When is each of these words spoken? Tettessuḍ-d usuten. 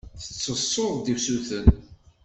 Tettessuḍ-d 0.19 1.07
usuten. 1.15 1.67